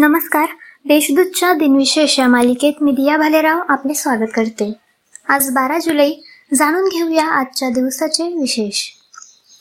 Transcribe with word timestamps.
नमस्कार. 0.00 0.46
देशदूतच्या 0.84 1.52
दिनविशेष 1.52 2.18
या 2.18 2.28
मालिकेत 2.28 2.72
मी 2.80 2.92
दिया 2.92 3.16
भालेराव 3.16 3.60
आपले 3.68 3.94
स्वागत 3.94 4.30
करते. 4.34 4.72
आज 5.28 5.50
बारा 5.50 5.78
जुलै. 5.78 6.12
जाणून 6.54 6.88
घेऊया 6.88 7.26
आजच्या 7.26 7.70
दिवसाचे 7.70 8.22
विशेष. 8.22 8.82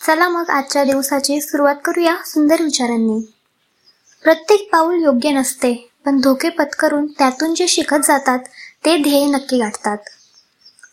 चला 0.08 0.30
मग 0.30 0.50
आजच्या 0.50 0.84
दिवसाची 0.84 1.42
सुरुवात 1.42 1.76
करूया 1.86 2.16
सुंदर 2.26 2.62
विचारांनी. 2.62 3.32
प्रत्येक 4.24 4.70
पाऊल 4.72 5.04
योग्य 5.04 5.32
नसते 5.32 5.90
पण 6.06 6.22
धोके 6.22 6.50
पत्करून 6.50 7.08
त्यातून 7.08 7.56
जे 7.56 7.68
शिकत 7.68 7.98
जातात 8.04 8.40
ते 8.86 8.98
ध्येय 8.98 9.26
नक्की 9.26 9.58
गाठतात. 9.58 9.98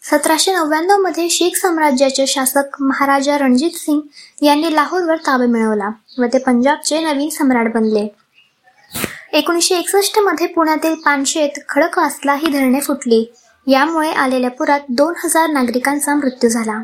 सतराशे 0.02 0.52
नव्याण्णवमध्ये 0.52 1.30
शीख 1.30 1.56
साम्राज्याचे 1.56 2.26
शासक 2.26 2.82
महाराजा 2.82 3.38
रणजित 3.38 3.70
सिंग 3.70 4.00
यांनी 4.42 4.74
लाहोरवर 4.74 5.16
ताबा 5.16 5.46
मिळवला 5.46 5.90
व 6.18 6.24
ते 6.24 6.38
पंजाबचे 6.38 7.00
नवीन 7.00 7.28
सम्राट 7.28 7.72
बनले. 7.72 8.23
एकोणीसशे 9.34 9.74
एकसष्टमध्ये 9.74 10.46
पुण्यातील 10.46 10.94
पानशेत 10.94 11.58
खडकवासला 11.68 12.34
ही 12.34 12.46
धरणे 12.46 12.80
फुटली. 12.80 13.24
यामुळे 13.66 14.10
आलेल्या 14.10 14.50
पुरात 14.50 14.80
दोन 14.88 15.14
हजार 15.24 15.48
नागरिकांचा 15.50 16.14
मृत्यू 16.14 16.50
झाला. 16.50 16.82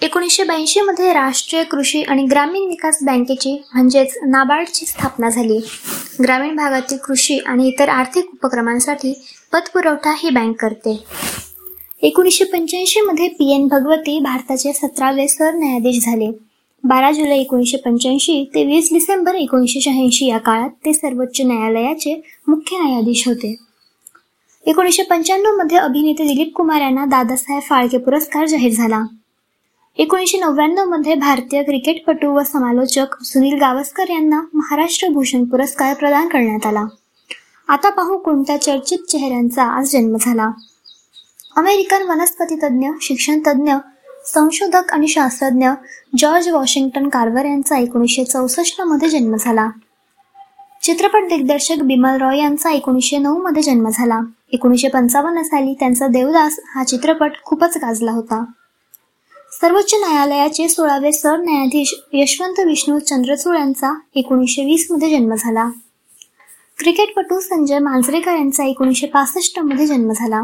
एकोणीसशे 0.00 0.44
ब्याऐंशी 0.44 0.80
मध्ये 0.80 1.12
राष्ट्रीय 1.12 1.62
कृषी 1.62 2.02
आणि 2.02 2.24
ग्रामीण 2.24 2.68
विकास 2.68 2.98
बँकेची 3.02 3.62
म्हणजेच 3.74 4.18
नाबार्डची 4.26 4.86
स्थापना 4.86 5.28
झाली. 5.28 5.58
ग्रामीण 6.22 6.56
भागातील 6.56 6.98
कृषी 6.98 7.38
आणि 7.38 7.68
इतर 7.68 7.88
आर्थिक 7.88 8.30
उपक्रमांसाठी 8.32 9.12
पतपुरवठा 9.52 10.14
ही 10.18 10.30
बँक 10.30 10.60
करते. 10.60 11.04
एकोणीसशे 12.02 12.44
पंच्याऐंशी 12.44 13.00
मध्ये 13.00 13.28
पी 13.28 13.54
एन 13.54 13.68
भगवती 13.68 14.20
भारताचे 14.20 14.72
सतरावे 14.72 15.28
सरन्यायाधीश 15.28 16.04
झाले. 16.04 16.51
बारा 16.84 17.10
जुलै 17.12 17.38
एकोणीसशे 17.38 17.76
पंच्याऐंशी 17.76 18.50
ते 18.54 18.64
वीस 18.64 18.88
डिसेंबर 18.92 19.34
एकोणीसशे 19.34 19.80
शहाऐंशी 19.80 20.26
या 20.26 20.38
काळात 20.38 20.70
ते 20.70 20.92
सर्वोच्च 20.92 21.40
न्यायालयाचे 21.40 22.22
मुख्य 22.48 22.78
न्यायाधीश 22.78 23.28
होते. 23.28 23.56
एकोणीसशे 24.66 25.02
पंच्याण्णवमध्ये 25.02 25.78
अभिनेते 25.78 26.24
दिलीप 26.24 26.52
कुमार 26.54 26.80
यांना 26.80 27.04
दादासाहेब 27.04 27.62
फाळके 27.62 27.98
पुरस्कार 27.98 28.46
जाहीर 28.46 28.72
झाला. 28.72 29.02
एकोणीसशे 29.98 30.38
नव्याण्णवमध्ये 30.38 31.14
भारतीय 31.14 31.62
क्रिकेटपटू 31.62 32.34
व 32.34 32.42
समालोचक 32.42 33.22
सुनील 33.22 33.54
गावस्कर 33.54 34.10
यांना 34.10 34.40
महाराष्ट्र 34.54 35.08
भूषण 35.08 35.44
पुरस्कार 35.44 35.94
प्रदान 35.94 36.28
करण्यात 36.28 36.66
आला. 36.66 36.84
आता 37.68 37.90
पाहू 37.90 38.18
कोणत्या 38.18 38.60
चर्चित 38.62 38.98
चेहऱ्यांचा 38.98 39.64
आज 39.64 39.92
जन्म 39.92 40.16
झाला. 40.20 40.50
अमेरिकन 41.56 42.02
वनस्पती 42.08 42.56
तज्ज्ञ 42.56 42.88
शिक्षण 43.00 43.38
तज्ज्ञ 43.38 43.72
संशोधक 44.26 44.92
आणि 44.92 45.08
शास्त्रज्ञ 45.08 45.68
जॉर्ज 46.18 46.48
वॉशिंग्टन 46.48 47.08
कार्वर 47.08 47.44
यांचा 47.44 47.78
एकोणीसशे 47.78 48.24
चौसष्टमध्ये 48.24 49.08
जन्म 49.08 49.36
झाला. 49.40 49.70
चित्रपट 50.82 51.20
दिग्दर्शक 51.28 51.74
बिमल 51.82 52.16
रॉय 52.20 52.38
यांचा 52.38 52.70
एकोणीसशे 52.70 53.18
नऊ 53.18 53.42
मध्ये 53.42 53.62
जन्म 53.62 53.88
झाला. 53.92 54.20
एकोणीसशे 54.52 54.88
पंचावन्न 54.88 55.42
साली 55.42 55.74
त्यांचा 55.74 56.06
देवदास 56.06 56.60
हा 56.74 56.84
चित्रपट 56.84 57.30
खूपच 57.44 57.76
गाजला 57.76 58.12
होता. 58.12 58.44
सर्वोच्च 59.60 59.94
न्यायालयाचे 59.94 60.68
सोळावे 60.68 61.12
सरन्यायाधीश 61.12 61.94
यशवंत 62.12 62.60
विष्णू 62.60 62.98
चंद्रचूड 62.98 63.56
यांचा 63.56 63.98
एकोणीसशे 64.14 64.64
वीसमध्ये 64.64 65.10
जन्म 65.10 65.34
झाला. 65.34 65.70
क्रिकेटपटू 66.78 67.40
संजय 67.40 67.78
मांजरेकर 67.78 68.32
यांचा 68.32 68.64
एकोणीसशे 68.64 69.06
पासष्टमध्ये 69.06 69.86
जन्म 69.86 70.12
झाला. 70.12 70.42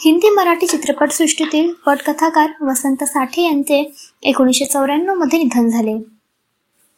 हिंदी 0.00 0.28
मराठी 0.30 0.66
चित्रपटसृष्टीतील 0.66 1.72
पटकथाकार 1.86 2.50
वसंत 2.60 3.02
साठे 3.04 3.42
यांचे 3.42 3.82
एकोणीसशे 4.22 4.64
चौऱ्याण्णवमध्ये 4.64 5.38
निधन 5.38 5.68
झाले. 5.68 5.92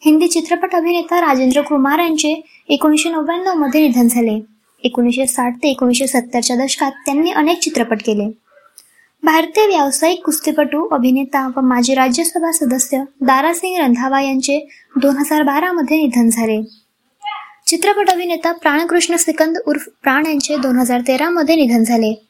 हिंदी 0.03 0.29
चित्रपट 0.29 0.75
अभिनेता 0.75 1.21
राजेंद्र 1.21 1.61
कुमार 1.61 1.99
यांचे 1.99 2.35
एकोणीसशे 2.69 3.11
नव्याण्णवमध्ये 3.11 3.81
निधन 3.81 4.09
झाले. 4.09 4.39
एकोणीसशे 4.85 5.27
साठ 5.27 5.57
ते 5.57 5.71
एकोणीसशे 5.71 6.07
सत्तरच्या 6.07 6.57
दशकात 6.57 6.93
त्यांनी 7.07 7.31
अनेक 7.31 7.59
चित्रपट 7.59 8.03
केले. 8.07 8.31
भारतीय 9.23 9.67
व्यावसायिक 9.67 10.25
कुस्तीपटू 10.25 10.89
अभिनेता 10.89 11.49
व 11.57 11.61
माजी 11.61 11.95
राज्यसभा 11.95 12.53
सदस्य 12.53 13.03
दारासिंग 13.21 13.81
रंधावा 13.81 14.21
यांचे 14.21 14.69
दोन 14.97 15.17
हजार 15.17 15.43
बारामध्ये 15.43 15.97
निधन 15.97 16.29
झाले. 16.29 16.63
चित्रपट 17.67 18.11
अभिनेता 18.11 18.53
प्राणकृष्ण 18.53 19.17
सिकंद 19.17 19.59
उर्फ 19.67 19.89
प्राण 20.03 20.27
यांचे 20.27 20.57
दोन 20.57 20.79
हजार 20.79 21.01
तेरामध्ये 21.01 21.57
निधन 21.57 21.85
झाले. 21.85 22.30